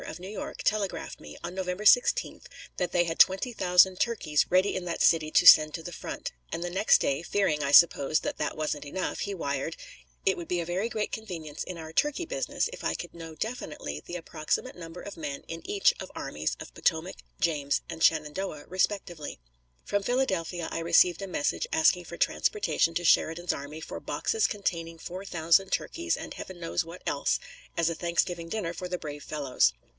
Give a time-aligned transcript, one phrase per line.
[0.07, 2.45] of New York, telegraphed me, on November 16th,
[2.77, 6.31] that they had twenty thousand turkeys ready in that city to send to the front;
[6.51, 9.77] and the next day, fearing, I suppose, that that wasn't enough, he wired:
[10.25, 13.35] "It would be a very great convenience in our turkey business if I could know
[13.35, 18.65] definitely the approximate number of men in each of armies of Potomac, James, and Shenandoah,
[18.67, 19.39] respectively."
[19.85, 24.97] From Philadelphia I received a message asking for transportation to Sheridan's army for "boxes containing
[24.97, 27.39] four thousand turkeys, and Heaven knows what else,
[27.77, 29.73] as a Thanksgiving dinner for the brave fellows."